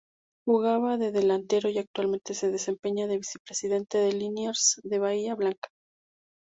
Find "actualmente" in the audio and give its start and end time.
1.77-2.33